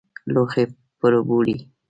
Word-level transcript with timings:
لوښي 0.33 0.63
پرېولي. 0.99 1.55